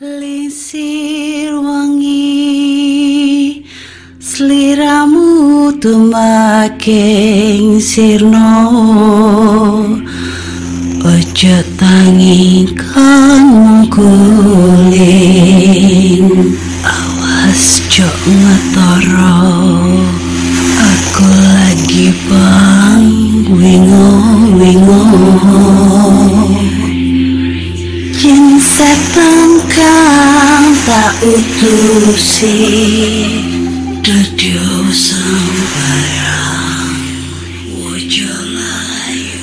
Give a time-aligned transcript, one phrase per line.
[0.00, 3.60] Lisir wangi
[4.16, 8.64] Seliramu tumaking sirno.
[11.04, 13.44] Ojo tangi kan
[13.92, 14.88] guling
[16.80, 19.52] Awas jok ngetoro.
[20.80, 23.04] Aku lagi bang
[23.52, 24.08] wingo
[24.56, 25.04] wingo.
[28.16, 32.58] Yen setan tak utusi
[34.02, 36.10] Dadyo sambarang
[37.78, 39.38] Wojo layu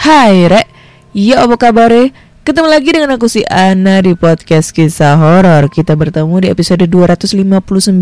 [0.00, 0.66] Hai Rek,
[1.14, 1.92] ya apa kabar?
[2.50, 5.70] Ketemu lagi dengan aku si Ana di podcast kisah horor.
[5.70, 7.94] Kita bertemu di episode 259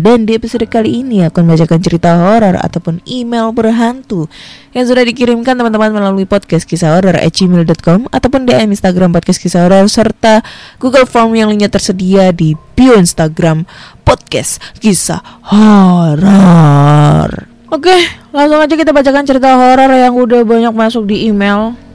[0.00, 4.24] dan di episode kali ini akan membacakan cerita horor ataupun email berhantu
[4.72, 9.84] yang sudah dikirimkan teman-teman melalui podcast kisah horor gmail.com ataupun DM Instagram podcast kisah horor
[9.84, 10.40] serta
[10.80, 13.68] Google Form yang lainnya tersedia di bio Instagram
[14.08, 15.20] podcast kisah
[15.52, 17.52] horor.
[17.68, 18.00] Oke,
[18.32, 21.89] langsung aja kita bacakan cerita horor yang udah banyak masuk di email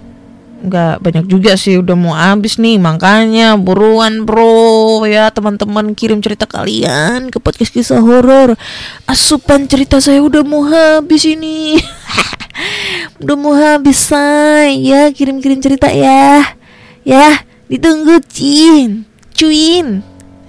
[0.65, 2.81] nggak banyak juga sih udah mau habis nih.
[2.81, 5.05] Makanya buruan bro.
[5.05, 8.57] Ya teman-teman kirim cerita kalian ke podcast kisah horor.
[9.05, 11.77] Asupan cerita saya udah mau habis ini.
[13.19, 14.79] Udah mau habis say.
[14.79, 16.55] Ya kirim-kirim cerita ya.
[17.03, 19.03] Ya ditunggu cin.
[19.35, 19.99] Cuin.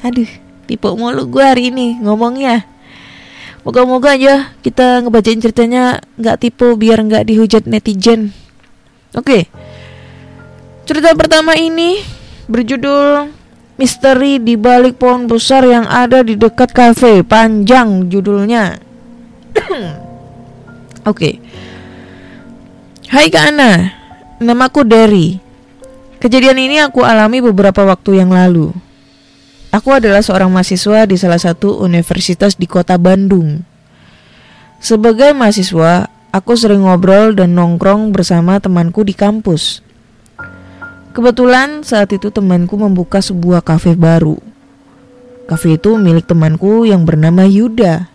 [0.06, 0.31] Aduh
[0.67, 2.67] tipe mulu gue hari ini ngomongnya.
[3.67, 8.31] Moga-moga aja kita ngebacain ceritanya nggak tipu biar nggak dihujat netizen.
[9.14, 9.50] Oke.
[10.87, 11.98] Cerita pertama ini
[12.47, 13.34] berjudul
[13.77, 17.20] Misteri di balik pohon besar yang ada di dekat kafe.
[17.20, 18.81] Panjang judulnya.
[21.11, 21.43] Oke.
[23.12, 23.93] Hai Kak Ana,
[24.41, 25.37] namaku Derry.
[26.23, 28.72] Kejadian ini aku alami beberapa waktu yang lalu.
[29.69, 33.61] Aku adalah seorang mahasiswa di salah satu universitas di kota Bandung.
[34.81, 39.86] Sebagai mahasiswa, aku sering ngobrol dan nongkrong bersama temanku di kampus.
[41.16, 44.37] Kebetulan saat itu temanku membuka sebuah kafe baru.
[45.49, 48.12] Kafe itu milik temanku yang bernama Yuda.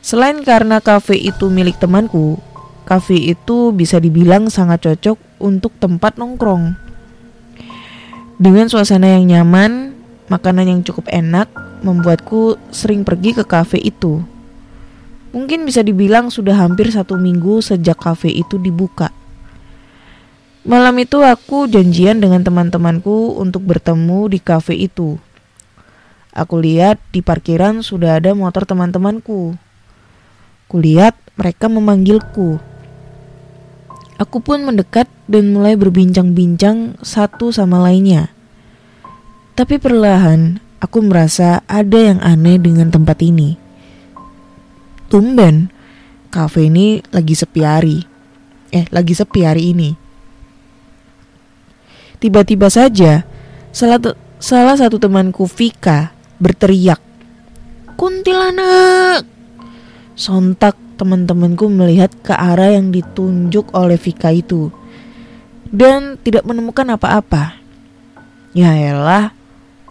[0.00, 2.40] Selain karena kafe itu milik temanku,
[2.88, 6.80] kafe itu bisa dibilang sangat cocok untuk tempat nongkrong.
[8.40, 9.92] Dengan suasana yang nyaman,
[10.32, 11.52] makanan yang cukup enak,
[11.84, 14.24] membuatku sering pergi ke kafe itu.
[15.36, 19.25] Mungkin bisa dibilang sudah hampir satu minggu sejak kafe itu dibuka.
[20.66, 25.14] Malam itu aku janjian dengan teman-temanku untuk bertemu di kafe itu.
[26.34, 29.54] Aku lihat di parkiran sudah ada motor teman-temanku.
[30.66, 32.58] Kulihat mereka memanggilku.
[34.18, 38.34] Aku pun mendekat dan mulai berbincang-bincang satu sama lainnya.
[39.54, 43.54] Tapi perlahan aku merasa ada yang aneh dengan tempat ini.
[45.06, 45.70] Tumben,
[46.34, 48.02] kafe ini lagi sepi hari.
[48.74, 50.05] Eh, lagi sepi hari ini.
[52.16, 53.28] Tiba-tiba saja,
[53.72, 54.00] salah,
[54.40, 57.00] salah satu temanku Vika berteriak,
[57.96, 59.24] Kuntilanak!
[60.16, 64.72] Sontak teman-temanku melihat ke arah yang ditunjuk oleh Vika itu
[65.68, 67.60] dan tidak menemukan apa-apa.
[68.56, 69.36] Ya elah,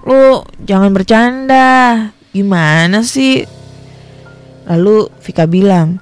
[0.02, 2.10] lu jangan bercanda.
[2.34, 3.46] Gimana sih?
[4.66, 6.02] Lalu Vika bilang,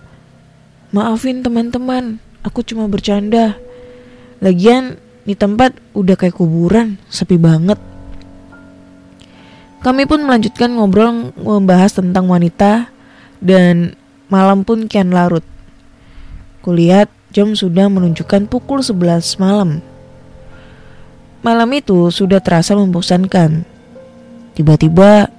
[0.96, 3.60] maafin teman-teman, aku cuma bercanda.
[4.40, 7.80] Lagian di tempat udah kayak kuburan, sepi banget.
[9.84, 12.88] Kami pun melanjutkan ngobrol membahas tentang wanita
[13.44, 14.00] dan
[14.34, 15.46] Malam pun kian larut.
[16.66, 19.78] Kulihat jam sudah menunjukkan pukul 11 malam.
[21.46, 23.62] Malam itu sudah terasa membosankan.
[24.58, 25.30] Tiba-tiba,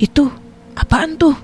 [0.00, 0.32] itu
[0.72, 1.36] apaan tuh?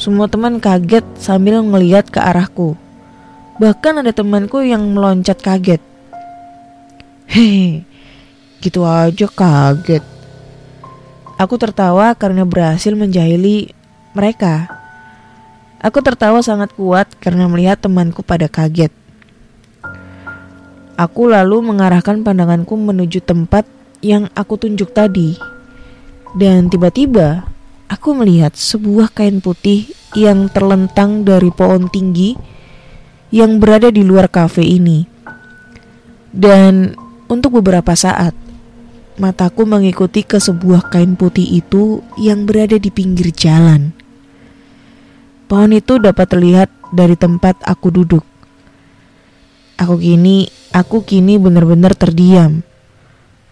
[0.00, 2.72] Semua teman kaget sambil melihat ke arahku.
[3.60, 5.84] Bahkan ada temanku yang meloncat kaget.
[7.26, 7.82] Hei,
[8.62, 10.04] gitu aja kaget.
[11.36, 13.74] Aku tertawa karena berhasil menjahili
[14.14, 14.70] mereka.
[15.82, 18.94] Aku tertawa sangat kuat karena melihat temanku pada kaget.
[20.96, 23.68] Aku lalu mengarahkan pandanganku menuju tempat
[24.00, 25.36] yang aku tunjuk tadi.
[26.32, 27.44] Dan tiba-tiba
[27.90, 32.38] aku melihat sebuah kain putih yang terlentang dari pohon tinggi
[33.34, 35.04] yang berada di luar kafe ini.
[36.32, 38.32] Dan untuk beberapa saat,
[39.18, 43.90] mataku mengikuti ke sebuah kain putih itu yang berada di pinggir jalan.
[45.46, 48.24] Pohon itu dapat terlihat dari tempat aku duduk.
[49.76, 52.64] Aku kini, aku kini benar-benar terdiam.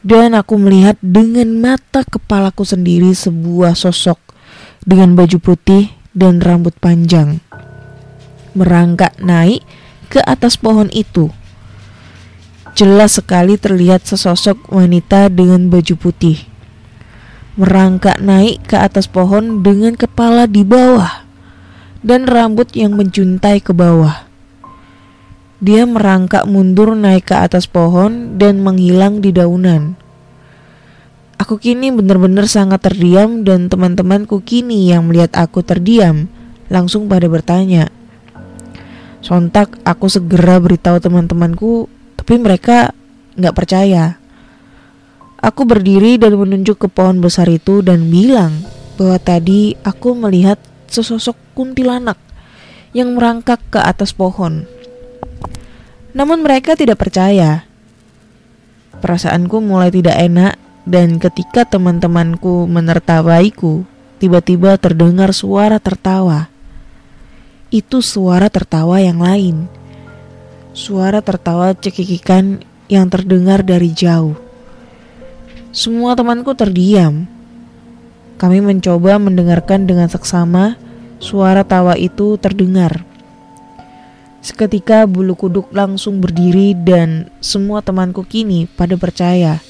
[0.04, 4.20] Dan aku melihat dengan mata kepalaku sendiri sebuah sosok
[4.84, 7.40] dengan baju putih dan rambut panjang.
[8.52, 9.64] Merangkak naik
[10.12, 11.32] ke atas pohon itu.
[12.74, 16.42] Jelas sekali terlihat sesosok wanita dengan baju putih.
[17.54, 21.22] Merangkak naik ke atas pohon dengan kepala di bawah
[22.02, 24.26] dan rambut yang menjuntai ke bawah.
[25.62, 29.94] Dia merangkak mundur naik ke atas pohon dan menghilang di daunan.
[31.38, 36.26] Aku kini benar-benar sangat terdiam dan teman-temanku kini yang melihat aku terdiam
[36.66, 37.86] langsung pada bertanya.
[39.22, 41.86] Sontak aku segera beritahu teman-temanku,
[42.24, 42.96] tapi mereka
[43.36, 44.16] nggak percaya.
[45.44, 48.64] Aku berdiri dan menunjuk ke pohon besar itu dan bilang
[48.96, 50.56] bahwa tadi aku melihat
[50.88, 52.16] sesosok kuntilanak
[52.96, 54.64] yang merangkak ke atas pohon.
[56.16, 57.68] Namun mereka tidak percaya.
[59.04, 60.56] Perasaanku mulai tidak enak
[60.88, 63.84] dan ketika teman-temanku menertawaiku,
[64.16, 66.48] tiba-tiba terdengar suara tertawa.
[67.68, 69.83] Itu suara tertawa yang lain.
[70.74, 72.60] Suara tertawa cekikikan
[72.90, 74.34] yang terdengar dari jauh.
[75.70, 77.24] Semua temanku terdiam.
[78.36, 80.74] Kami mencoba mendengarkan dengan seksama
[81.22, 83.06] suara tawa itu terdengar.
[84.42, 89.62] Seketika bulu kuduk langsung berdiri dan semua temanku kini pada percaya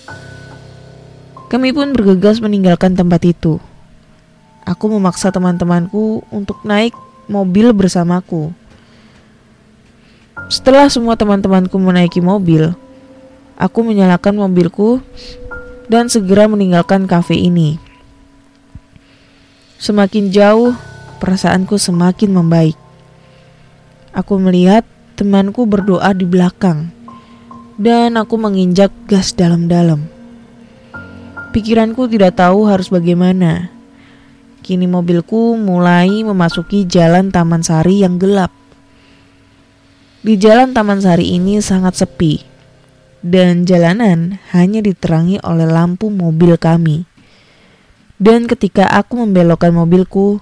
[1.55, 3.63] kami pun bergegas meninggalkan tempat itu.
[4.67, 6.91] Aku memaksa teman-temanku untuk naik
[7.31, 8.51] mobil bersamaku.
[10.53, 12.77] Setelah semua teman-temanku menaiki mobil,
[13.57, 15.01] aku menyalakan mobilku
[15.89, 17.81] dan segera meninggalkan kafe ini.
[19.81, 20.77] Semakin jauh,
[21.21, 22.77] perasaanku semakin membaik.
[24.13, 24.85] Aku melihat
[25.17, 26.93] temanku berdoa di belakang,
[27.81, 30.07] dan aku menginjak gas dalam-dalam.
[31.53, 33.71] Pikiranku tidak tahu harus bagaimana.
[34.65, 38.64] Kini mobilku mulai memasuki jalan Taman Sari yang gelap.
[40.25, 42.41] Di jalan Taman Sari ini sangat sepi,
[43.21, 47.05] dan jalanan hanya diterangi oleh lampu mobil kami.
[48.17, 50.41] Dan ketika aku membelokkan mobilku,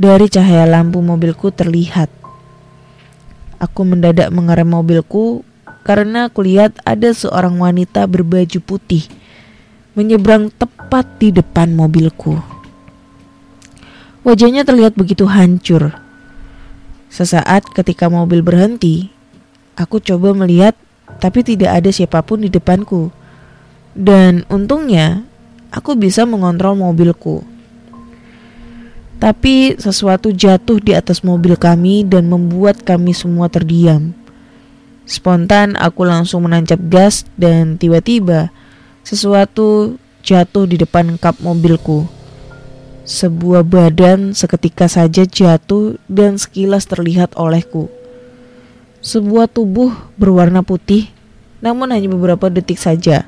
[0.00, 2.08] dari cahaya lampu mobilku terlihat.
[3.60, 5.44] Aku mendadak mengerem mobilku
[5.84, 9.04] karena aku lihat ada seorang wanita berbaju putih
[9.92, 12.40] menyeberang tepat di depan mobilku.
[14.24, 15.92] Wajahnya terlihat begitu hancur.
[17.10, 19.10] Sesaat ketika mobil berhenti,
[19.74, 20.78] aku coba melihat
[21.18, 23.10] tapi tidak ada siapa pun di depanku.
[23.90, 25.26] Dan untungnya
[25.74, 27.42] aku bisa mengontrol mobilku.
[29.20, 34.16] Tapi sesuatu jatuh di atas mobil kami dan membuat kami semua terdiam.
[35.04, 38.54] Spontan aku langsung menancap gas dan tiba-tiba
[39.02, 42.19] sesuatu jatuh di depan kap mobilku.
[43.08, 47.88] Sebuah badan seketika saja jatuh dan sekilas terlihat olehku.
[49.00, 51.08] Sebuah tubuh berwarna putih,
[51.64, 53.24] namun hanya beberapa detik saja.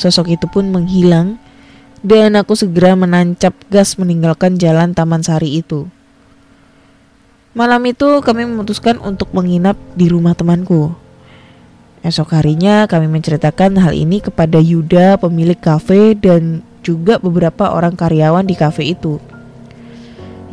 [0.00, 1.36] Sosok itu pun menghilang
[2.00, 5.88] dan aku segera menancap gas meninggalkan jalan Taman Sari itu.
[7.56, 10.92] Malam itu kami memutuskan untuk menginap di rumah temanku.
[12.06, 18.46] Esok harinya kami menceritakan hal ini kepada Yuda, pemilik kafe dan juga beberapa orang karyawan
[18.46, 19.18] di kafe itu.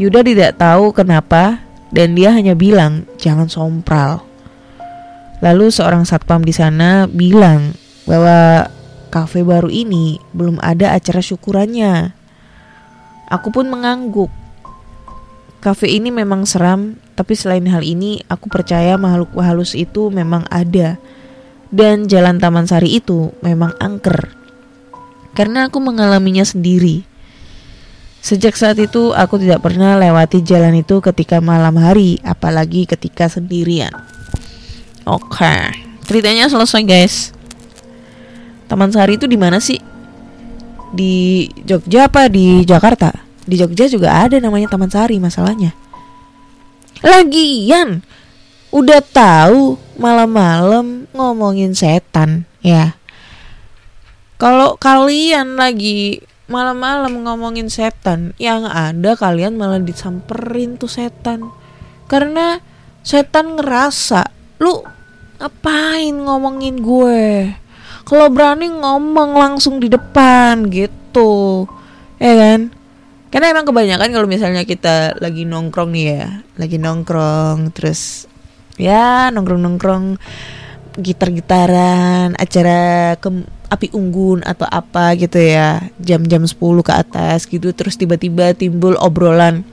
[0.01, 1.62] Yuda tidak tahu kenapa
[1.93, 4.25] dan dia hanya bilang jangan sompral.
[5.45, 7.77] Lalu seorang satpam di sana bilang
[8.10, 8.65] bahwa
[9.13, 12.17] kafe baru ini belum ada acara syukurannya.
[13.29, 14.33] Aku pun mengangguk.
[15.62, 20.98] Kafe ini memang seram, tapi selain hal ini aku percaya makhluk halus itu memang ada
[21.73, 24.29] dan jalan Taman Sari itu memang angker.
[25.33, 27.01] Karena aku mengalaminya sendiri.
[28.21, 33.91] Sejak saat itu aku tidak pernah lewati jalan itu ketika malam hari, apalagi ketika sendirian.
[35.03, 35.73] Oke,
[36.07, 37.15] ceritanya selesai guys.
[38.69, 39.81] Taman Sari itu di mana sih?
[40.93, 43.11] Di Jogja apa di Jakarta?
[43.43, 45.75] Di Jogja juga ada namanya Taman Sari masalahnya.
[47.03, 47.99] Lagian,
[48.73, 52.97] udah tahu malam-malam ngomongin setan ya.
[54.41, 61.53] Kalau kalian lagi malam-malam ngomongin setan, yang ada kalian malah disamperin tuh setan.
[62.11, 62.59] Karena
[63.05, 64.27] setan ngerasa,
[64.59, 64.83] lu
[65.39, 67.55] ngapain ngomongin gue?
[68.03, 71.63] Kalau berani ngomong langsung di depan gitu.
[72.19, 72.75] Ya kan?
[73.31, 78.27] Karena emang kebanyakan kalau misalnya kita lagi nongkrong nih ya, lagi nongkrong terus
[78.77, 80.17] ya nongkrong-nongkrong
[80.93, 83.29] gitar-gitaran, acara ke
[83.73, 89.65] api unggun atau apa gitu ya, jam-jam 10 ke atas gitu terus tiba-tiba timbul obrolan.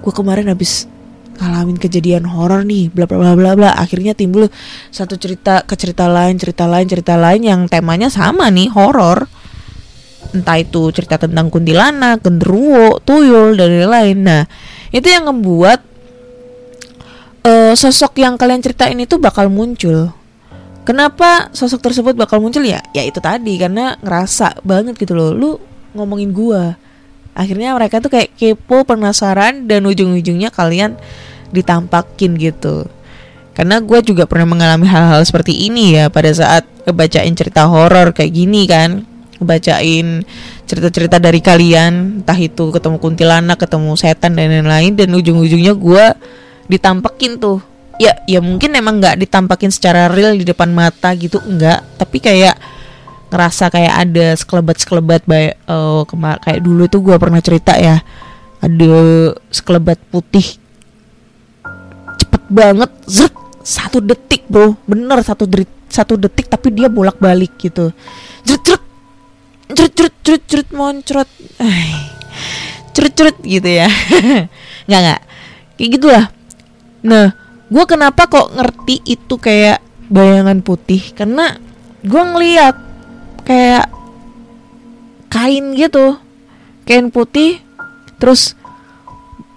[0.00, 0.88] Gue kemarin habis
[1.36, 3.70] ngalamin kejadian horor nih, bla bla bla bla bla.
[3.76, 4.48] Akhirnya timbul
[4.88, 9.28] satu cerita ke cerita lain, cerita lain, cerita lain yang temanya sama nih, horor
[10.32, 14.18] entah itu cerita tentang kuntilanak, genderuwo, tuyul dan lain-lain.
[14.24, 14.42] Nah,
[14.88, 15.84] itu yang membuat
[17.46, 20.10] uh, sosok yang kalian ceritain itu bakal muncul.
[20.82, 22.82] Kenapa sosok tersebut bakal muncul ya?
[22.90, 25.30] Ya itu tadi karena ngerasa banget gitu loh.
[25.30, 25.50] Lu
[25.94, 26.74] ngomongin gua.
[27.32, 30.98] Akhirnya mereka tuh kayak kepo, penasaran dan ujung-ujungnya kalian
[31.54, 32.90] ditampakin gitu.
[33.52, 38.32] Karena gue juga pernah mengalami hal-hal seperti ini ya pada saat ngebacain cerita horor kayak
[38.32, 39.04] gini kan
[39.36, 40.24] ngebacain
[40.64, 46.04] cerita-cerita dari kalian entah itu ketemu kuntilanak ketemu setan dan lain-lain dan ujung-ujungnya gue
[46.66, 47.58] ditampekin tuh.
[48.00, 52.56] Ya ya mungkin emang nggak ditampakin secara real di depan mata gitu enggak tapi kayak
[53.32, 56.04] ngerasa kayak ada sekelebat sekelebat baik uh,
[56.44, 58.04] kayak dulu tuh gue pernah cerita ya
[58.62, 58.94] ada
[59.48, 60.60] sekelebat putih.
[62.20, 64.78] Cepet banget zret satu detik bro.
[64.86, 67.90] Bener satu detik satu detik tapi dia bolak balik gitu.
[68.46, 68.82] Zret zret
[69.72, 71.30] cerut cerut cerut cerut moncrot.
[72.92, 73.88] Cerut cerut gitu ya.
[74.86, 75.20] Nggak nggak.
[75.80, 76.24] Kayak gitulah
[77.02, 77.34] nah
[77.66, 79.82] gue kenapa kok ngerti itu kayak
[80.12, 81.00] bayangan putih?
[81.16, 81.56] Karena
[82.02, 82.76] gue ngeliat
[83.46, 83.86] kayak
[85.32, 86.18] kain gitu.
[86.82, 87.62] Kain putih
[88.18, 88.54] terus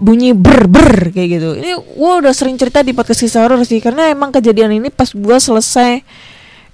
[0.01, 1.49] bunyi ber ber kayak gitu.
[1.59, 5.11] Ini gue udah sering cerita di podcast kisah horor sih karena emang kejadian ini pas
[5.11, 6.03] gue selesai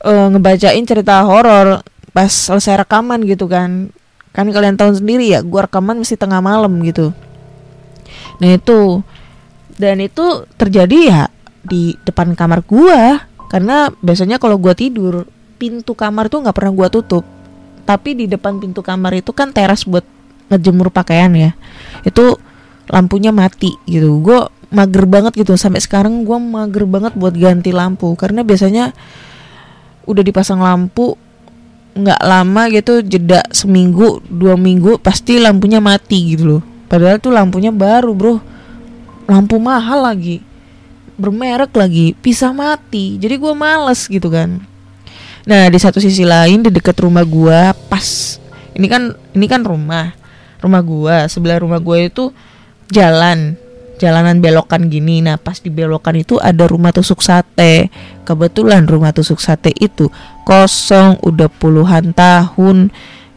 [0.06, 3.90] uh, ngebacain cerita horor pas selesai rekaman gitu kan.
[4.32, 7.12] Kan kalian tahu sendiri ya gua rekaman mesti tengah malam gitu.
[8.40, 9.04] Nah itu
[9.81, 11.23] dan itu terjadi ya
[11.65, 13.25] di depan kamar gua.
[13.50, 15.25] Karena biasanya kalau gua tidur
[15.57, 17.25] pintu kamar tuh nggak pernah gua tutup.
[17.83, 20.05] Tapi di depan pintu kamar itu kan teras buat
[20.53, 21.57] ngejemur pakaian ya.
[22.05, 22.38] Itu
[22.91, 24.21] lampunya mati gitu.
[24.21, 25.57] Gue mager banget gitu.
[25.57, 28.13] Sampai sekarang gue mager banget buat ganti lampu.
[28.15, 28.93] Karena biasanya
[30.05, 31.17] udah dipasang lampu
[31.91, 36.61] nggak lama gitu jeda seminggu dua minggu pasti lampunya mati gitu loh.
[36.88, 38.50] Padahal tuh lampunya baru bro
[39.28, 40.42] lampu mahal lagi
[41.18, 44.62] bermerek lagi bisa mati jadi gue males gitu kan
[45.46, 48.08] nah di satu sisi lain di dekat rumah gue pas
[48.78, 50.13] ini kan ini kan rumah
[50.62, 52.30] rumah gue sebelah rumah gue itu
[52.94, 53.58] jalan
[54.01, 55.22] jalanan belokan gini.
[55.22, 57.94] Nah, pas di belokan itu ada rumah tusuk sate.
[58.25, 60.10] Kebetulan rumah tusuk sate itu
[60.42, 62.90] kosong udah puluhan tahun.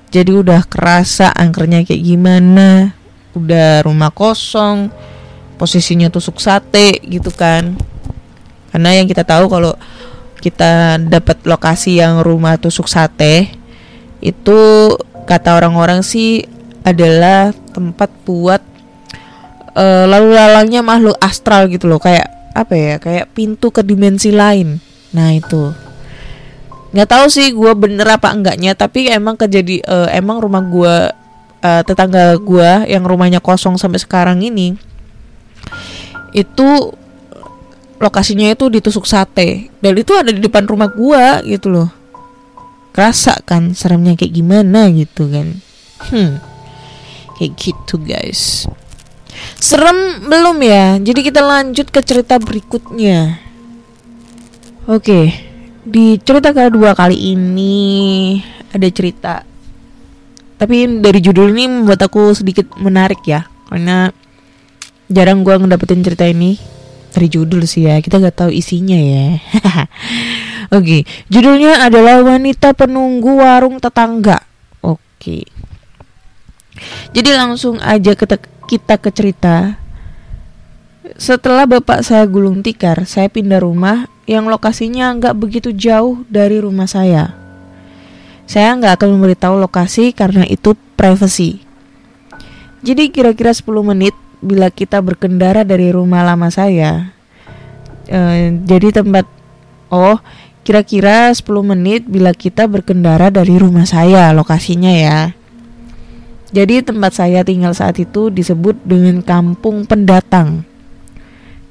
[0.08, 2.96] Jadi udah kerasa angkernya kayak gimana.
[3.36, 4.88] Udah rumah kosong.
[5.54, 7.78] Posisinya tusuk sate gitu kan.
[8.74, 9.72] Karena yang kita tahu kalau
[10.42, 13.48] kita dapat lokasi yang rumah tusuk sate
[14.20, 14.60] itu
[15.24, 16.44] kata orang-orang sih
[16.84, 18.60] adalah tempat buat
[19.72, 22.02] uh, lalu lalangnya makhluk astral gitu loh.
[22.02, 22.94] Kayak apa ya?
[22.98, 24.82] Kayak pintu ke dimensi lain.
[25.14, 25.70] Nah itu.
[26.94, 30.96] Nggak tahu sih gue bener apa enggaknya tapi emang kejadi uh, emang rumah gue
[31.64, 34.78] uh, tetangga gue yang rumahnya kosong sampai sekarang ini
[36.34, 36.92] itu
[38.02, 39.70] lokasinya itu ditusuk sate.
[39.78, 41.88] Dan itu ada di depan rumah gue gitu loh.
[42.92, 45.62] Kerasa kan seremnya kayak gimana gitu kan.
[46.10, 46.42] Hmm.
[47.38, 48.66] Kayak gitu guys.
[49.58, 50.98] Serem belum ya?
[51.02, 53.40] Jadi kita lanjut ke cerita berikutnya.
[54.84, 55.32] Oke,
[55.82, 58.36] di cerita kedua kali ini
[58.70, 59.40] ada cerita.
[60.54, 64.12] Tapi dari judul ini membuat aku sedikit menarik ya, karena
[65.10, 66.56] jarang gua ngedapetin cerita ini
[67.14, 68.02] dari judul sih ya.
[68.02, 69.38] Kita nggak tahu isinya ya.
[70.76, 74.42] Oke, judulnya adalah wanita penunggu warung tetangga.
[74.82, 75.46] Oke.
[77.14, 79.78] Jadi langsung aja kita kita ke cerita.
[81.14, 86.90] Setelah bapak saya gulung tikar, saya pindah rumah yang lokasinya nggak begitu jauh dari rumah
[86.90, 87.38] saya.
[88.50, 91.62] Saya nggak akan memberitahu lokasi karena itu privacy.
[92.84, 94.12] Jadi kira-kira 10 menit
[94.44, 97.16] bila kita berkendara dari rumah lama saya.
[98.04, 99.24] E, jadi tempat
[99.88, 100.20] oh
[100.60, 105.32] kira-kira 10 menit bila kita berkendara dari rumah saya lokasinya ya.
[106.54, 110.62] Jadi tempat saya tinggal saat itu disebut dengan kampung pendatang.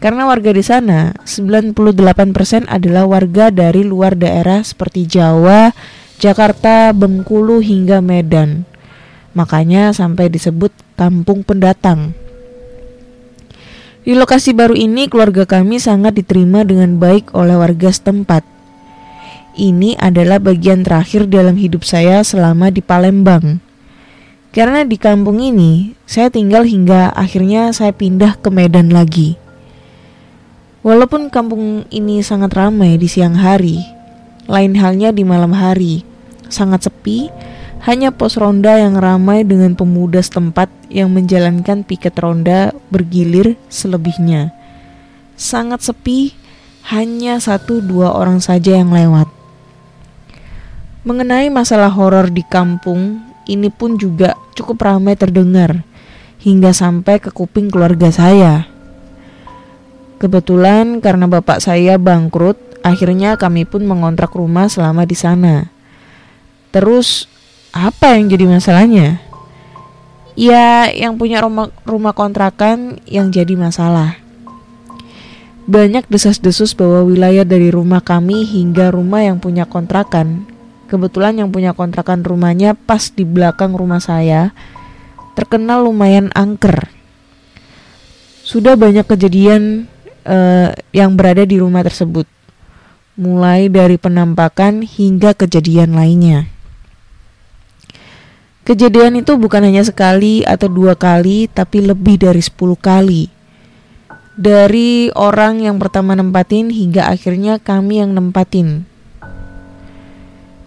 [0.03, 5.71] Karena warga di sana 98% adalah warga dari luar daerah seperti Jawa,
[6.19, 8.67] Jakarta, Bengkulu hingga Medan.
[9.31, 12.11] Makanya sampai disebut kampung pendatang.
[14.03, 18.43] Di lokasi baru ini keluarga kami sangat diterima dengan baik oleh warga setempat.
[19.55, 23.63] Ini adalah bagian terakhir dalam hidup saya selama di Palembang.
[24.51, 29.39] Karena di kampung ini saya tinggal hingga akhirnya saya pindah ke Medan lagi.
[30.83, 33.87] Walaupun kampung ini sangat ramai di siang hari,
[34.51, 36.03] lain halnya di malam hari,
[36.51, 37.31] sangat sepi
[37.87, 44.53] hanya pos ronda yang ramai dengan pemuda setempat yang menjalankan piket ronda bergilir selebihnya.
[45.33, 46.37] Sangat sepi,
[46.93, 49.25] hanya satu dua orang saja yang lewat.
[51.03, 53.19] Mengenai masalah horor di kampung,
[53.49, 55.83] ini pun juga cukup ramai terdengar
[56.39, 58.69] hingga sampai ke kuping keluarga saya.
[60.21, 65.67] Kebetulan karena bapak saya bangkrut, akhirnya kami pun mengontrak rumah selama di sana.
[66.71, 67.27] Terus
[67.73, 69.32] apa yang jadi masalahnya?
[70.33, 74.17] Ya, yang punya rumah, rumah kontrakan yang jadi masalah.
[75.63, 80.49] Banyak desas-desus bahwa wilayah dari rumah kami hingga rumah yang punya kontrakan.
[80.89, 84.51] Kebetulan yang punya kontrakan rumahnya pas di belakang rumah saya,
[85.37, 86.89] terkenal lumayan angker.
[88.43, 89.87] Sudah banyak kejadian
[90.27, 92.27] uh, yang berada di rumah tersebut,
[93.15, 96.52] mulai dari penampakan hingga kejadian lainnya.
[98.63, 103.27] Kejadian itu bukan hanya sekali atau dua kali, tapi lebih dari sepuluh kali.
[104.39, 108.87] Dari orang yang pertama nempatin hingga akhirnya kami yang nempatin.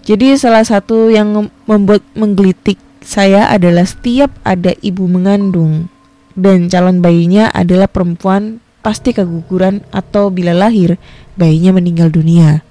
[0.07, 5.91] Jadi salah satu yang membuat menggelitik saya adalah setiap ada ibu mengandung
[6.37, 10.95] dan calon bayinya adalah perempuan pasti keguguran atau bila lahir
[11.35, 12.62] bayinya meninggal dunia.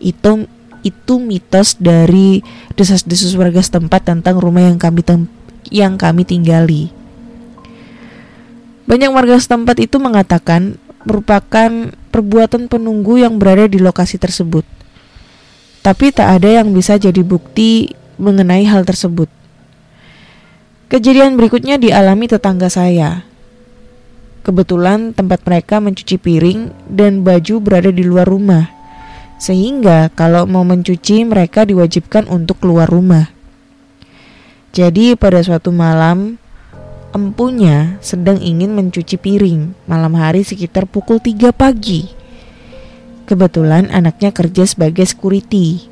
[0.00, 0.48] Itu
[0.82, 2.40] itu mitos dari
[2.74, 5.02] desas-desus warga setempat tentang rumah yang kami
[5.68, 6.90] yang kami tinggali.
[8.88, 10.74] Banyak warga setempat itu mengatakan
[11.06, 14.66] merupakan perbuatan penunggu yang berada di lokasi tersebut.
[15.80, 19.30] Tapi tak ada yang bisa jadi bukti mengenai hal tersebut.
[20.90, 23.22] Kejadian berikutnya dialami tetangga saya.
[24.42, 28.79] Kebetulan tempat mereka mencuci piring dan baju berada di luar rumah
[29.40, 33.32] sehingga kalau mau mencuci mereka diwajibkan untuk keluar rumah.
[34.76, 36.36] Jadi pada suatu malam
[37.16, 42.12] empunya sedang ingin mencuci piring malam hari sekitar pukul 3 pagi.
[43.24, 45.88] Kebetulan anaknya kerja sebagai security.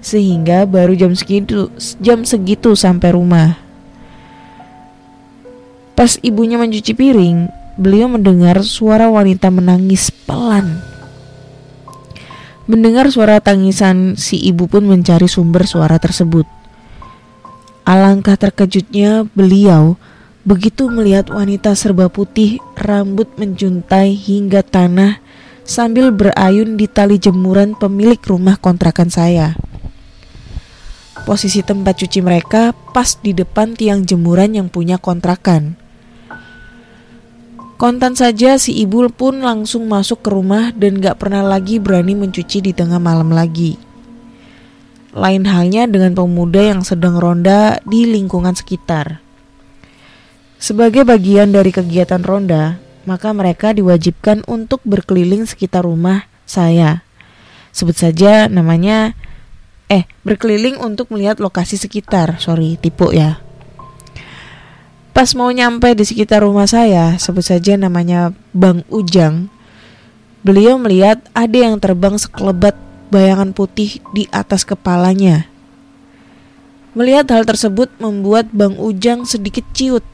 [0.00, 1.68] Sehingga baru jam segitu
[2.00, 3.58] jam segitu sampai rumah.
[5.92, 10.89] Pas ibunya mencuci piring, beliau mendengar suara wanita menangis pelan
[12.70, 16.46] Mendengar suara tangisan, si ibu pun mencari sumber suara tersebut.
[17.82, 19.98] Alangkah terkejutnya beliau
[20.46, 25.18] begitu melihat wanita serba putih, rambut menjuntai hingga tanah
[25.66, 29.58] sambil berayun di tali jemuran pemilik rumah kontrakan saya.
[31.26, 35.74] Posisi tempat cuci mereka pas di depan tiang jemuran yang punya kontrakan.
[37.80, 42.60] Kontan saja si ibu pun langsung masuk ke rumah dan gak pernah lagi berani mencuci
[42.60, 43.80] di tengah malam lagi.
[45.16, 49.24] Lain halnya dengan pemuda yang sedang ronda di lingkungan sekitar.
[50.60, 52.76] Sebagai bagian dari kegiatan ronda,
[53.08, 57.00] maka mereka diwajibkan untuk berkeliling sekitar rumah saya.
[57.72, 59.16] Sebut saja namanya
[59.88, 62.44] eh berkeliling untuk melihat lokasi sekitar.
[62.44, 63.40] Sorry, tipu ya.
[65.10, 69.50] Pas mau nyampe di sekitar rumah saya, sebut saja namanya Bang Ujang,
[70.46, 72.78] beliau melihat ada yang terbang sekelebat
[73.10, 75.50] bayangan putih di atas kepalanya.
[76.94, 80.06] Melihat hal tersebut membuat Bang Ujang sedikit ciut,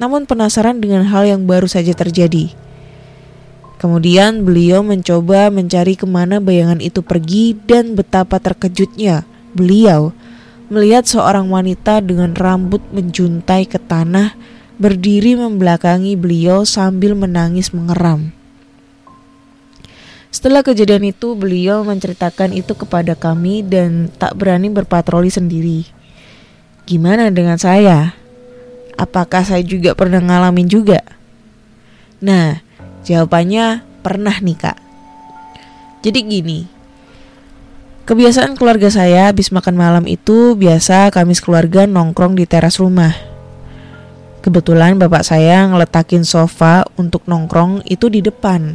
[0.00, 2.52] namun penasaran dengan hal yang baru saja terjadi.
[3.80, 9.24] Kemudian beliau mencoba mencari ke mana bayangan itu pergi dan betapa terkejutnya
[9.56, 10.12] beliau
[10.70, 14.38] melihat seorang wanita dengan rambut menjuntai ke tanah
[14.80, 18.32] berdiri membelakangi beliau sambil menangis mengeram.
[20.30, 25.84] Setelah kejadian itu, beliau menceritakan itu kepada kami dan tak berani berpatroli sendiri.
[26.86, 28.14] Gimana dengan saya?
[28.94, 31.02] Apakah saya juga pernah ngalamin juga?
[32.22, 32.62] Nah,
[33.02, 34.78] jawabannya pernah nih kak.
[36.06, 36.60] Jadi gini,
[38.10, 43.14] Kebiasaan keluarga saya habis makan malam itu biasa kami sekeluarga nongkrong di teras rumah.
[44.42, 48.74] Kebetulan bapak saya ngeletakin sofa untuk nongkrong itu di depan.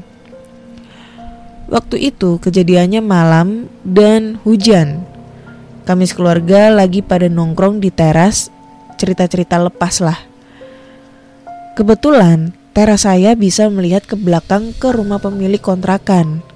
[1.67, 5.04] Waktu itu kejadiannya malam dan hujan.
[5.84, 8.48] Kami sekeluarga lagi pada nongkrong di teras
[8.95, 10.15] cerita-cerita lepas lah.
[11.76, 16.55] Kebetulan teras saya bisa melihat ke belakang ke rumah pemilik kontrakan.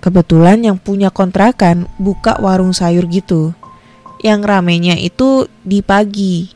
[0.00, 3.56] Kebetulan yang punya kontrakan buka warung sayur gitu.
[4.22, 6.50] Yang ramenya itu di pagi.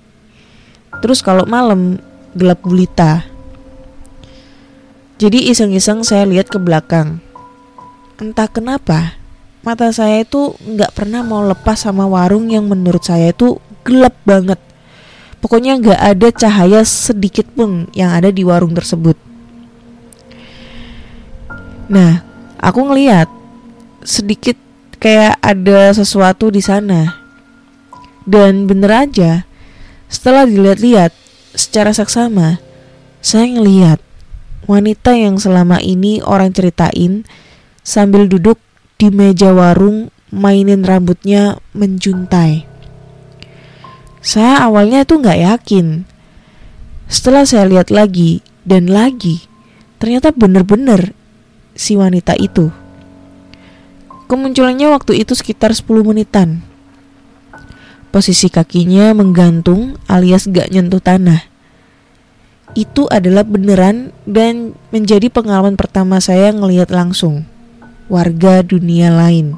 [1.01, 1.99] Terus kalau malam
[2.35, 3.27] gelap gulita.
[5.21, 7.21] Jadi iseng-iseng saya lihat ke belakang.
[8.17, 9.21] Entah kenapa,
[9.61, 14.61] mata saya itu nggak pernah mau lepas sama warung yang menurut saya itu gelap banget.
[15.41, 19.17] Pokoknya nggak ada cahaya sedikit pun yang ada di warung tersebut.
[21.91, 22.30] Nah,
[22.61, 23.27] aku ngeliat
[24.05, 24.57] sedikit
[25.01, 27.19] kayak ada sesuatu di sana.
[28.29, 29.49] Dan bener aja,
[30.07, 31.11] setelah dilihat-lihat
[31.57, 32.61] secara saksama,
[33.25, 33.99] saya ngeliat
[34.69, 37.25] wanita yang selama ini orang ceritain
[37.81, 38.61] sambil duduk
[39.01, 42.69] di meja warung mainin rambutnya menjuntai.
[44.21, 46.05] Saya awalnya tuh nggak yakin.
[47.11, 49.49] Setelah saya lihat lagi dan lagi,
[49.99, 51.17] ternyata bener-bener
[51.75, 52.71] si wanita itu.
[54.31, 56.63] Kemunculannya waktu itu sekitar 10 menitan.
[58.11, 61.47] Posisi kakinya menggantung alias gak nyentuh tanah.
[62.79, 67.43] Itu adalah beneran dan menjadi pengalaman pertama saya ngelihat langsung
[68.11, 69.55] warga dunia lain.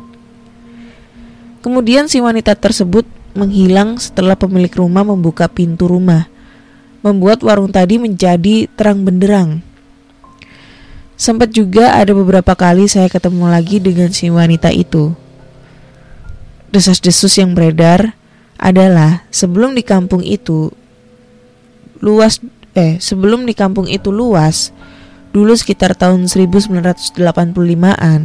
[1.64, 6.28] Kemudian si wanita tersebut menghilang setelah pemilik rumah membuka pintu rumah,
[7.00, 9.64] membuat warung tadi menjadi terang benderang.
[11.22, 15.14] Sempat juga ada beberapa kali saya ketemu lagi dengan si wanita itu.
[16.74, 18.18] Desas-desus yang beredar
[18.58, 20.74] adalah sebelum di kampung itu
[22.02, 22.42] luas
[22.74, 24.74] eh sebelum di kampung itu luas
[25.30, 28.20] dulu sekitar tahun 1985-an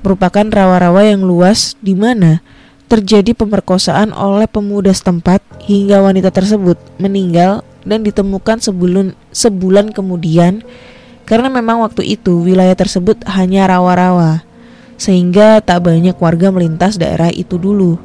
[0.00, 2.40] merupakan rawa-rawa yang luas di mana
[2.88, 10.64] terjadi pemerkosaan oleh pemuda setempat hingga wanita tersebut meninggal dan ditemukan sebulan, sebulan kemudian
[11.28, 14.48] karena memang waktu itu wilayah tersebut hanya rawa-rawa
[14.96, 18.00] sehingga tak banyak warga melintas daerah itu dulu.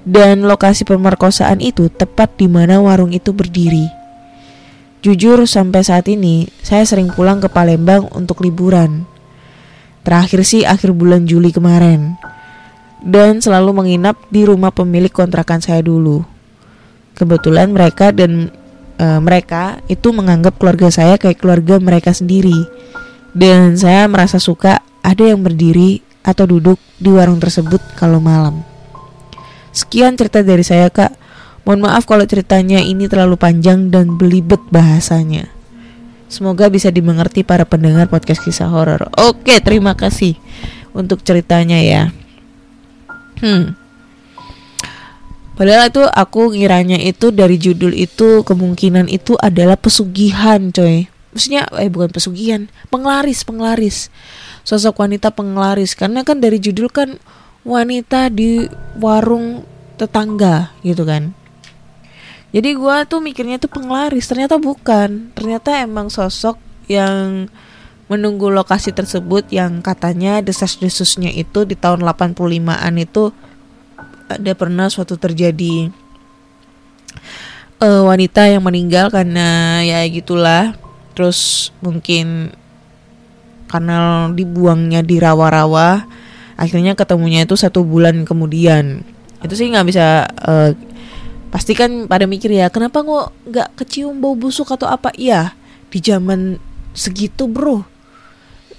[0.00, 3.84] Dan lokasi pemerkosaan itu tepat di mana warung itu berdiri.
[5.04, 9.04] Jujur sampai saat ini saya sering pulang ke Palembang untuk liburan.
[10.00, 12.16] Terakhir sih akhir bulan Juli kemarin
[13.04, 16.24] dan selalu menginap di rumah pemilik kontrakan saya dulu.
[17.16, 18.48] Kebetulan mereka dan
[19.00, 22.68] e, mereka itu menganggap keluarga saya kayak keluarga mereka sendiri.
[23.32, 28.60] Dan saya merasa suka ada yang berdiri atau duduk di warung tersebut kalau malam.
[29.72, 31.16] Sekian cerita dari saya, Kak.
[31.64, 35.48] Mohon maaf kalau ceritanya ini terlalu panjang dan belibet bahasanya.
[36.30, 39.10] Semoga bisa dimengerti para pendengar podcast kisah horor.
[39.18, 40.38] Oke, terima kasih
[40.94, 42.02] untuk ceritanya ya.
[43.40, 43.79] Hmm.
[45.58, 51.10] Padahal itu aku ngiranya itu dari judul itu kemungkinan itu adalah pesugihan coy.
[51.30, 54.10] Maksudnya eh bukan pesugihan Penglaris, penglaris.
[54.66, 57.22] Sosok wanita penglaris Karena kan dari judul kan
[57.62, 58.66] wanita di
[58.98, 59.62] warung
[59.94, 61.36] tetangga gitu kan.
[62.50, 65.30] Jadi gua tuh mikirnya tuh penglaris Ternyata bukan.
[65.38, 66.58] Ternyata emang sosok
[66.90, 67.46] yang
[68.10, 73.30] menunggu lokasi tersebut yang katanya desas-desusnya itu di tahun 85-an itu
[74.38, 75.90] ada pernah suatu terjadi
[77.82, 80.76] uh, wanita yang meninggal karena ya gitulah
[81.16, 82.54] terus mungkin
[83.66, 86.06] karena dibuangnya di rawa-rawa
[86.60, 89.00] akhirnya ketemunya itu satu bulan kemudian.
[89.40, 90.76] Itu sih nggak bisa uh,
[91.48, 95.08] pasti kan pada mikir ya kenapa kok nggak kecium bau busuk atau apa?
[95.16, 95.56] Iya
[95.88, 96.60] di zaman
[96.92, 97.86] segitu bro.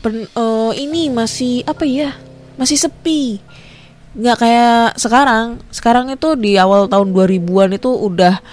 [0.06, 2.14] Pen, uh, ini masih apa ya
[2.58, 3.42] masih sepi
[4.16, 5.60] nggak kayak sekarang.
[5.72, 8.44] Sekarang itu di awal tahun 2000-an itu udah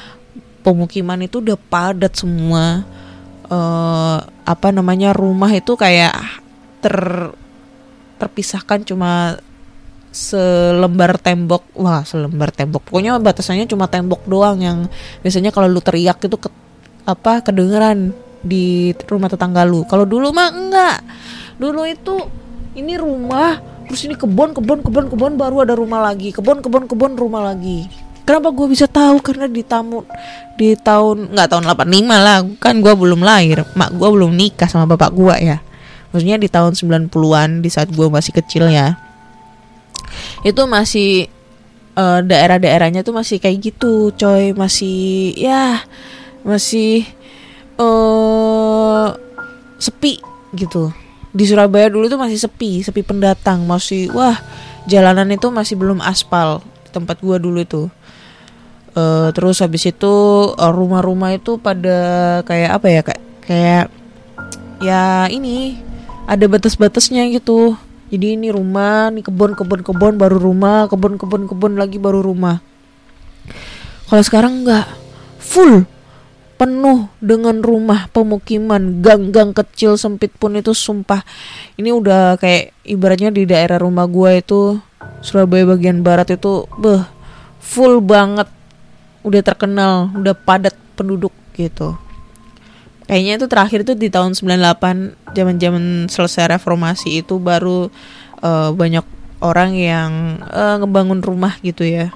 [0.63, 2.87] pemukiman itu udah padat semua.
[3.49, 6.13] Uh, apa namanya rumah itu kayak
[6.85, 6.97] ter
[8.21, 9.41] terpisahkan cuma
[10.13, 11.65] selembar tembok.
[11.79, 12.87] Wah selembar tembok.
[12.87, 14.79] Pokoknya batasannya cuma tembok doang yang
[15.23, 16.51] biasanya kalau lu teriak itu ke,
[17.09, 19.83] apa kedengeran di rumah tetangga lu.
[19.89, 20.99] Kalau dulu mah enggak.
[21.59, 22.15] Dulu itu
[22.79, 26.31] ini rumah terus ini kebun kebun kebun kebun baru ada rumah lagi.
[26.31, 27.89] Kebun kebun kebun rumah lagi.
[28.29, 29.25] Kenapa gue bisa tahu?
[29.25, 30.05] Karena di tamu
[30.61, 32.39] di tahun nggak tahun 85 lah.
[32.61, 33.65] Kan gue belum lahir.
[33.73, 35.59] Mak gue belum nikah sama bapak gue ya.
[36.13, 39.01] Maksudnya di tahun 90-an di saat gue masih kecil ya.
[40.45, 41.33] Itu masih
[41.97, 44.53] uh, daerah-daerahnya tuh masih kayak gitu coy.
[44.53, 45.81] Masih ya
[46.45, 47.09] masih
[47.81, 49.17] uh,
[49.81, 50.21] sepi
[50.53, 50.93] gitu
[51.33, 54.37] di Surabaya dulu tuh masih sepi, sepi pendatang, masih wah
[54.89, 57.83] jalanan itu masih belum aspal tempat gua dulu itu.
[58.97, 60.15] Eh, terus habis itu
[60.57, 61.99] eh, rumah-rumah itu pada
[62.43, 63.87] kayak apa ya kayak kayak
[64.83, 65.79] ya ini
[66.25, 67.77] ada batas-batasnya gitu.
[68.09, 72.65] Jadi ini rumah, ini kebun kebun kebun baru rumah, kebun kebun kebun lagi baru rumah.
[74.09, 74.89] Kalau sekarang enggak
[75.37, 75.85] full
[76.59, 79.01] penuh dengan rumah pemukiman.
[79.01, 81.23] Gang-gang kecil sempit pun itu sumpah.
[81.79, 84.83] Ini udah kayak ibaratnya di daerah rumah gua itu
[85.23, 87.07] Surabaya bagian barat itu beh
[87.63, 88.51] full banget.
[89.23, 91.95] Udah terkenal udah padat penduduk gitu.
[93.09, 97.89] Kayaknya itu terakhir itu di tahun 98 zaman-zaman selesai reformasi itu baru
[98.45, 99.07] uh, banyak
[99.41, 102.13] orang yang uh, ngebangun rumah gitu ya.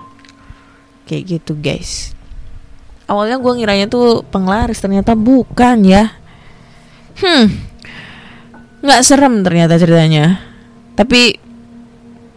[1.08, 2.12] Kayak gitu guys
[3.12, 6.16] awalnya gue ngiranya tuh penglaris ternyata bukan ya.
[7.20, 7.52] Hmm.
[8.80, 10.40] Nggak serem ternyata ceritanya.
[10.96, 11.36] Tapi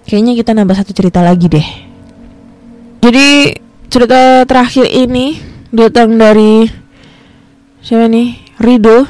[0.04, 1.68] kayaknya kita nambah satu cerita lagi deh.
[3.00, 3.56] Jadi
[3.88, 5.40] cerita terakhir ini
[5.72, 6.68] datang dari
[7.80, 8.44] siapa nih?
[8.60, 9.08] Rido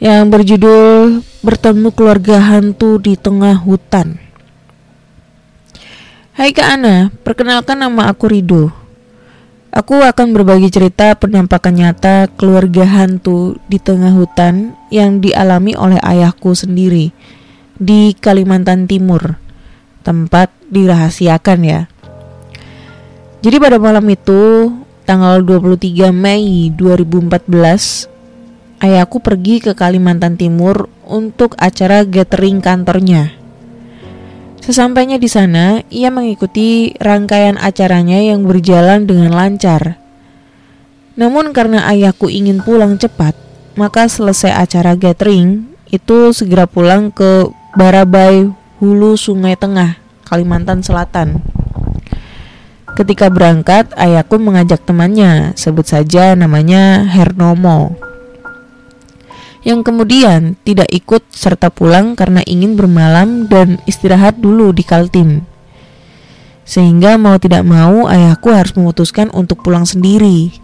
[0.00, 4.16] yang berjudul bertemu keluarga hantu di tengah hutan.
[6.36, 8.79] Hai Kak Ana, perkenalkan nama aku Rido.
[9.70, 16.58] Aku akan berbagi cerita penampakan nyata keluarga hantu di tengah hutan yang dialami oleh ayahku
[16.58, 17.14] sendiri
[17.78, 19.38] di Kalimantan Timur,
[20.02, 21.80] tempat dirahasiakan ya.
[23.46, 24.74] Jadi pada malam itu,
[25.06, 28.10] tanggal 23 Mei 2014,
[28.82, 33.39] ayahku pergi ke Kalimantan Timur untuk acara gathering kantornya.
[34.60, 39.96] Sesampainya di sana, ia mengikuti rangkaian acaranya yang berjalan dengan lancar.
[41.16, 43.32] Namun karena ayahku ingin pulang cepat,
[43.74, 49.96] maka selesai acara gathering, itu segera pulang ke Barabai Hulu Sungai Tengah,
[50.28, 51.40] Kalimantan Selatan.
[53.00, 58.09] Ketika berangkat, ayahku mengajak temannya, sebut saja namanya Hernomo
[59.60, 65.44] yang kemudian tidak ikut serta pulang karena ingin bermalam dan istirahat dulu di Kaltim.
[66.64, 70.54] Sehingga mau tidak mau ayahku harus memutuskan untuk pulang sendiri.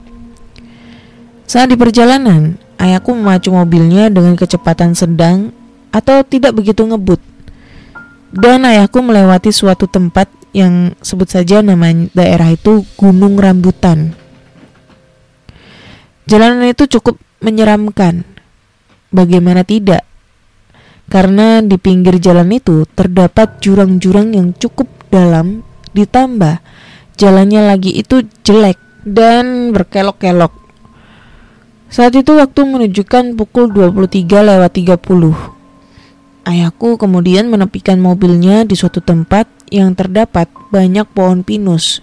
[1.45, 5.53] Saat di perjalanan, ayahku memacu mobilnya dengan kecepatan sedang
[5.93, 7.21] atau tidak begitu ngebut.
[8.33, 14.17] Dan ayahku melewati suatu tempat yang sebut saja nama daerah itu Gunung Rambutan.
[16.27, 18.36] Jalanan itu cukup menyeramkan
[19.15, 20.03] Bagaimana tidak?
[21.07, 25.63] Karena di pinggir jalan itu terdapat jurang-jurang yang cukup dalam
[25.95, 26.59] ditambah
[27.17, 30.53] jalannya lagi itu jelek dan berkelok-kelok.
[31.89, 35.57] Saat itu waktu menunjukkan pukul 23 lewat 30.
[36.47, 42.03] Ayahku kemudian menepikan mobilnya di suatu tempat yang terdapat banyak pohon pinus.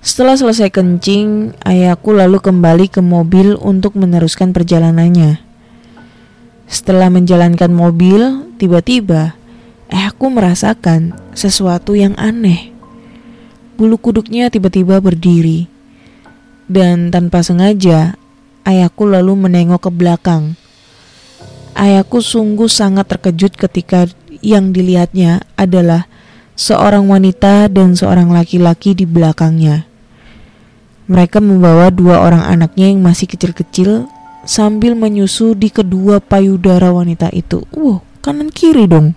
[0.00, 5.49] Setelah selesai kencing, ayahku lalu kembali ke mobil untuk meneruskan perjalanannya.
[6.70, 9.34] Setelah menjalankan mobil, tiba-tiba
[9.90, 12.70] eh aku merasakan sesuatu yang aneh.
[13.74, 15.66] Bulu kuduknya tiba-tiba berdiri.
[16.70, 18.14] Dan tanpa sengaja,
[18.62, 20.54] ayahku lalu menengok ke belakang.
[21.74, 24.06] Ayahku sungguh sangat terkejut ketika
[24.38, 26.06] yang dilihatnya adalah
[26.54, 29.90] seorang wanita dan seorang laki-laki di belakangnya.
[31.10, 34.06] Mereka membawa dua orang anaknya yang masih kecil-kecil
[34.44, 37.64] sambil menyusu di kedua payudara wanita itu.
[37.74, 39.12] Wow, kanan kiri dong.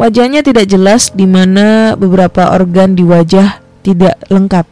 [0.00, 4.64] Wajahnya tidak jelas di mana beberapa organ di wajah tidak lengkap.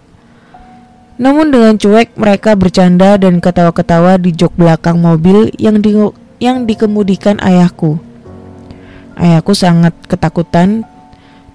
[1.19, 5.93] Namun dengan cuek mereka bercanda dan ketawa-ketawa di jok belakang mobil yang di,
[6.41, 7.99] yang dikemudikan ayahku.
[9.19, 10.87] Ayahku sangat ketakutan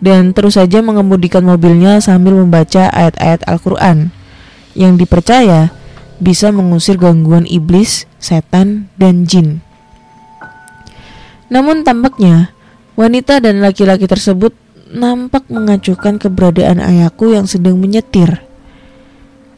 [0.04, 4.12] dan terus saja mengemudikan mobilnya sambil membaca ayat-ayat Al-Qur'an
[4.76, 5.72] yang dipercaya
[6.24, 9.60] bisa mengusir gangguan iblis, setan, dan jin.
[11.52, 12.56] Namun tampaknya
[12.96, 14.56] wanita dan laki-laki tersebut
[14.90, 18.42] nampak mengacuhkan keberadaan ayahku yang sedang menyetir.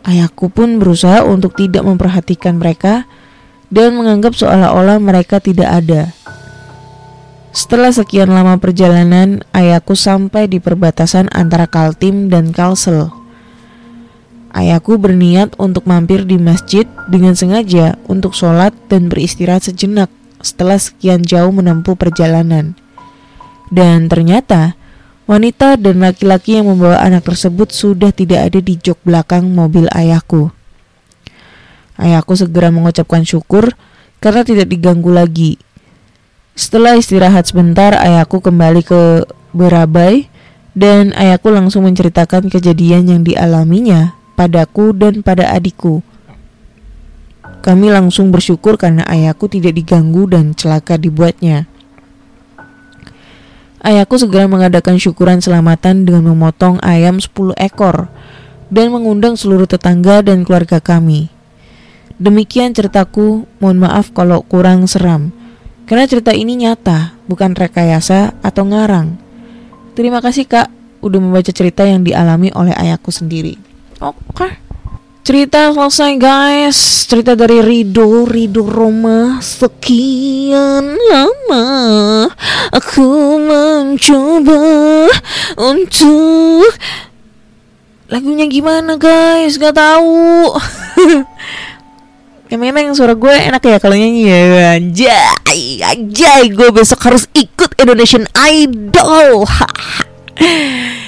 [0.01, 3.05] Ayahku pun berusaha untuk tidak memperhatikan mereka
[3.69, 6.01] dan menganggap seolah-olah mereka tidak ada.
[7.55, 13.24] Setelah sekian lama perjalanan, ayahku sampai di perbatasan antara Kaltim dan Kalsel.
[14.55, 20.07] Ayahku berniat untuk mampir di masjid dengan sengaja untuk sholat dan beristirahat sejenak
[20.39, 22.71] setelah sekian jauh menempuh perjalanan.
[23.67, 24.79] Dan ternyata
[25.27, 30.55] wanita dan laki-laki yang membawa anak tersebut sudah tidak ada di jok belakang mobil ayahku.
[31.99, 33.75] Ayahku segera mengucapkan syukur
[34.23, 35.59] karena tidak diganggu lagi.
[36.55, 40.31] Setelah istirahat sebentar, ayahku kembali ke Berabai
[40.71, 46.03] Dan ayahku langsung menceritakan kejadian yang dialaminya padaku dan pada adikku.
[47.65, 51.65] Kami langsung bersyukur karena ayahku tidak diganggu dan celaka dibuatnya.
[53.81, 58.09] Ayahku segera mengadakan syukuran selamatan dengan memotong ayam 10 ekor
[58.69, 61.29] dan mengundang seluruh tetangga dan keluarga kami.
[62.15, 65.35] Demikian ceritaku, mohon maaf kalau kurang seram.
[65.85, 69.21] Karena cerita ini nyata, bukan rekayasa atau ngarang.
[69.93, 70.71] Terima kasih kak,
[71.05, 73.74] udah membaca cerita yang dialami oleh ayahku sendiri.
[74.05, 74.45] Oke.
[75.25, 76.77] Cerita selesai guys.
[77.09, 78.29] Cerita dari Rido.
[78.29, 79.41] Rido Roma.
[79.41, 81.65] Sekian lama
[82.69, 84.61] Aku mencoba
[85.57, 86.69] Untuk
[88.13, 89.57] Lagunya gimana guys?
[89.57, 90.53] Gak tahu.
[92.53, 94.77] Emang suara gue enak ya kalau nyanyi ya.
[94.77, 96.53] Anjay Anjay.
[96.53, 99.49] Gue besok harus ikut Indonesian Idol.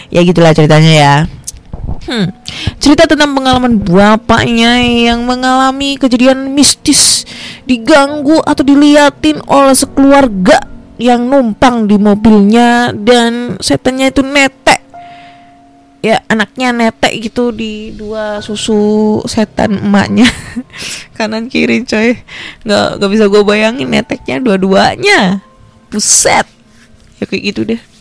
[0.08, 1.14] Ya gitulah ceritanya ya
[1.88, 2.36] Hmm,
[2.84, 7.23] cerita tentang pengalaman bapaknya yang mengalami kejadian mistis,
[7.63, 10.60] diganggu atau diliatin oleh sekeluarga
[11.00, 14.84] yang numpang di mobilnya dan setannya itu netek.
[16.04, 20.28] Ya anaknya netek gitu di dua susu setan emaknya.
[21.17, 22.19] Kanan kiri coy.
[22.67, 25.39] Nggak nggak bisa gue bayangin neteknya dua-duanya.
[25.88, 26.47] Buset.
[27.17, 27.97] Ya kayak gitu deh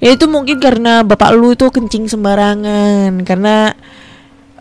[0.00, 3.22] ya itu mungkin karena bapak lu itu kencing sembarangan.
[3.22, 3.70] Karena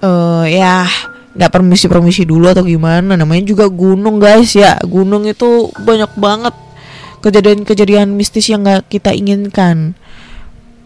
[0.03, 0.85] uh, ya
[1.33, 3.15] nggak permisi permisi dulu atau gimana.
[3.15, 4.53] Namanya juga gunung guys.
[4.53, 6.55] Ya gunung itu banyak banget
[7.19, 9.95] kejadian-kejadian mistis yang nggak kita inginkan.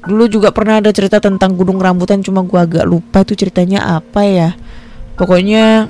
[0.03, 4.21] Dulu juga pernah ada cerita tentang gunung rambutan cuma gua agak lupa itu ceritanya apa
[4.27, 4.49] ya.
[5.15, 5.87] Pokoknya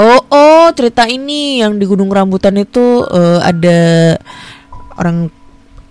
[0.00, 4.16] oh oh cerita ini yang di gunung rambutan itu uh, ada
[4.96, 5.28] orang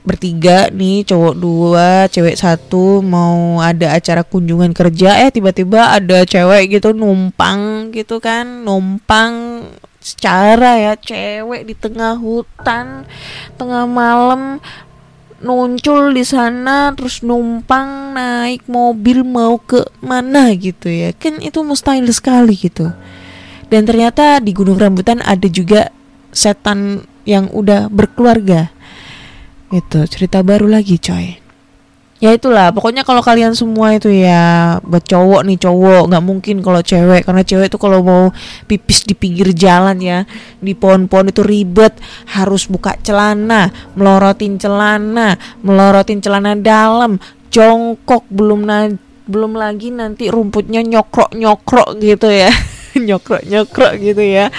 [0.02, 6.82] bertiga nih cowok dua cewek satu mau ada acara kunjungan kerja eh tiba-tiba ada cewek
[6.82, 9.62] gitu numpang gitu kan numpang
[10.02, 13.06] secara ya cewek di tengah hutan
[13.62, 14.58] tengah malam
[15.42, 21.10] muncul di sana terus numpang naik mobil mau ke mana gitu ya.
[21.18, 22.94] Kan itu mustahil sekali gitu.
[23.68, 25.90] Dan ternyata di Gunung Rambutan ada juga
[26.32, 28.70] setan yang udah berkeluarga
[29.72, 31.40] itu cerita baru lagi coy.
[32.22, 36.04] Ya itulah pokoknya kalau kalian semua itu ya buat cowok nih cowok.
[36.06, 38.24] Nggak mungkin kalau cewek karena cewek itu kalau mau
[38.70, 40.30] pipis di pinggir jalan ya
[40.62, 41.98] di pohon-pohon itu ribet
[42.30, 45.34] harus buka celana melorotin celana
[45.66, 47.18] melorotin celana dalam
[47.50, 48.94] jongkok belum na
[49.26, 52.54] belum lagi nanti rumputnya nyokrok nyokrok gitu ya
[53.08, 54.49] nyokrok nyokrok gitu ya.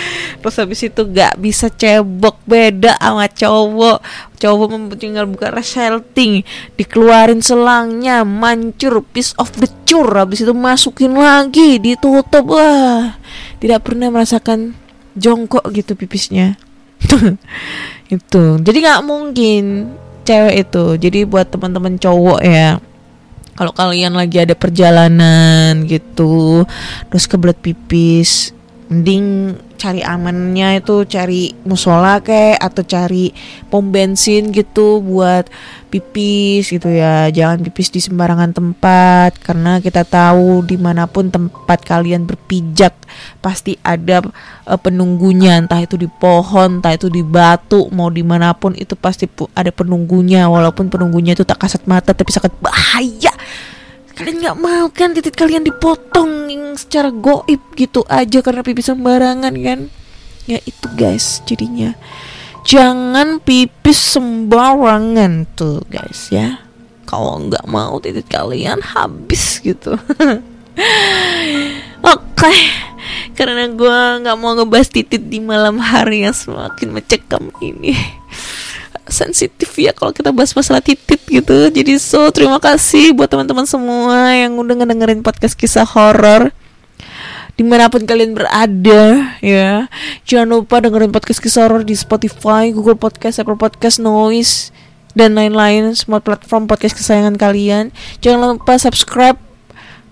[0.41, 3.99] Terus habis itu gak bisa cebok beda sama cowok.
[4.41, 6.43] Cowok tinggal buka resleting
[6.75, 12.45] dikeluarin selangnya mancur piece of the cur habis itu masukin lagi ditutup.
[12.49, 13.17] Wah
[13.63, 14.75] tidak pernah merasakan
[15.15, 16.59] jongkok gitu pipisnya.
[18.13, 18.59] Itu.
[18.59, 20.85] Jadi nggak mungkin cewek itu.
[20.99, 22.79] Jadi buat teman-teman cowok ya
[23.53, 26.65] kalau kalian lagi ada perjalanan gitu
[27.09, 28.57] terus kebelet pipis
[28.93, 33.33] mending cari amannya itu cari musola kayak atau cari
[33.73, 35.49] pom bensin gitu buat
[35.89, 37.33] pipis gitu ya.
[37.33, 42.93] Jangan pipis di sembarangan tempat karena kita tahu di mana pun tempat kalian berpijak
[43.41, 44.21] pasti ada
[44.69, 45.57] uh, penunggunya.
[45.57, 49.25] Entah itu di pohon entah itu di batu mau di mana pun itu pasti
[49.57, 50.53] ada penunggunya.
[50.53, 53.33] Walaupun penunggunya itu tak kasat mata tapi sangat bahaya
[54.13, 56.43] kalian nggak mau kan titik kalian dipotong
[56.77, 59.81] secara goib gitu aja karena pipis sembarangan kan?
[60.49, 61.95] Ya itu guys jadinya.
[62.63, 66.63] Jangan pipis sembarangan tuh guys ya.
[67.05, 69.97] Kalau nggak mau titik kalian habis gitu.
[72.03, 72.59] Oke okay.
[73.37, 77.93] karena gue nggak mau ngebahas titik di malam hari yang semakin mencekam ini
[79.11, 81.71] sensitif ya kalau kita bahas masalah titit gitu.
[81.71, 86.55] Jadi so terima kasih buat teman-teman semua yang udah ngedengerin podcast kisah horor.
[87.53, 89.03] Di mana pun kalian berada
[89.45, 89.91] ya.
[90.25, 94.73] Jangan lupa dengerin podcast kisah horor di Spotify, Google Podcast, Apple Podcast, Noise
[95.13, 95.93] dan lain-lain.
[95.93, 97.93] Semua platform podcast kesayangan kalian.
[98.25, 99.37] Jangan lupa subscribe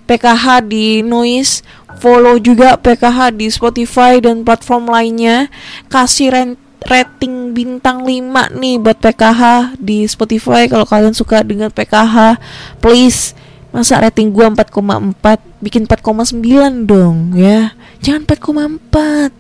[0.05, 1.63] PKH di Noise.
[2.01, 5.49] Follow juga PKH di Spotify dan platform lainnya.
[5.89, 10.67] Kasih rent rating bintang 5 nih buat PKH di Spotify.
[10.71, 12.41] Kalau kalian suka dengan PKH
[12.81, 13.37] please
[13.71, 17.75] masa rating gua 4,4 bikin 4,9 dong ya.
[18.01, 19.31] Jangan 4,4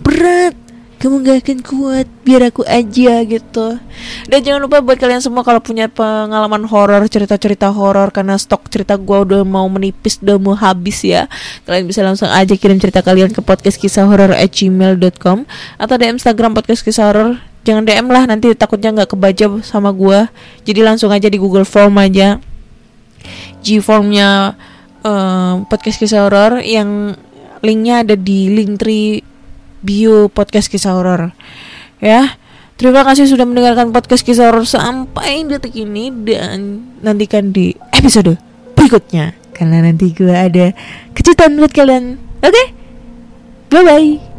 [0.00, 0.54] berat
[1.00, 3.80] kamu gak akan kuat biar aku aja gitu.
[4.28, 9.00] Dan jangan lupa buat kalian semua kalau punya pengalaman horor cerita-cerita horor karena stok cerita
[9.00, 11.24] gue udah mau menipis udah mau habis ya.
[11.64, 15.48] Kalian bisa langsung aja kirim cerita kalian ke podcast kisah horor at gmail.com
[15.80, 20.24] atau di Instagram podcast kisah horor jangan DM lah nanti takutnya nggak kebaca sama gue
[20.64, 22.36] jadi langsung aja di Google Form aja.
[23.64, 24.52] G formnya
[25.00, 27.16] uh, podcast kisah horor yang
[27.64, 29.29] linknya ada di link tree
[29.80, 31.32] bio podcast kisah horor.
[32.00, 32.36] Ya
[32.80, 38.36] terima kasih sudah mendengarkan podcast kisah horor sampai detik ini dan nantikan di episode
[38.76, 39.36] berikutnya.
[39.52, 40.72] Karena nanti gue ada
[41.12, 42.16] kejutan buat kalian.
[42.40, 42.52] Oke?
[42.52, 42.66] Okay?
[43.70, 44.29] bye bye